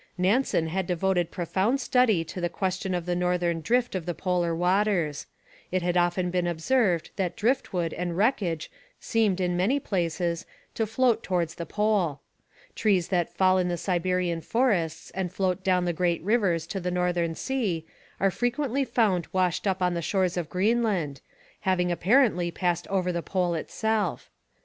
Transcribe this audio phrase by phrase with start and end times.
[0.17, 4.55] Nansen had devoted profound study to the question of the northern drift of the polar
[4.55, 5.27] waters.
[5.71, 10.87] It had often been observed that drift wood and wreckage seemed, in many places, to
[10.87, 12.19] float towards the Pole.
[12.73, 16.89] Trees that fall in the Siberian forests and float down the great rivers to the
[16.89, 17.85] northern sea
[18.19, 21.21] are frequently found washed up on the shores of Greenland,
[21.59, 24.31] having apparently passed over the Pole itself.